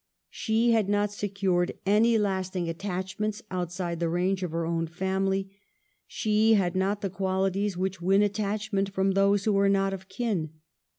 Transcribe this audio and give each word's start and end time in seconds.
She 0.31 0.71
had 0.71 0.89
not 0.89 1.11
secured 1.11 1.73
any 1.85 2.17
lasting 2.17 2.67
attachments 2.67 3.43
outside 3.51 3.99
the 3.99 4.09
range 4.09 4.41
of 4.41 4.49
her 4.49 4.65
own 4.65 4.87
family; 4.87 5.51
she 6.07 6.55
had 6.55 6.75
not 6.75 7.01
the 7.01 7.09
qualities 7.11 7.77
which 7.77 8.01
win 8.01 8.23
attachment 8.23 8.89
from 8.91 9.11
those 9.11 9.43
who 9.43 9.55
are 9.59 9.69
not 9.69 9.93
of 9.93 10.09
kin. 10.09 10.53